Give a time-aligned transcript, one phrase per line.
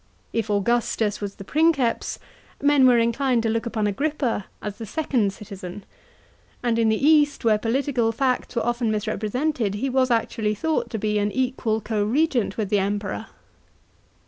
[0.33, 2.17] If Augustus was the Princeps,
[2.59, 5.85] men were inclined to look upon Agrippa as the second citizen;
[6.63, 10.97] anil in the East, where political facts were often misinterpreted, he was actually thought to
[10.97, 13.27] be an equal co regent with the Emperor.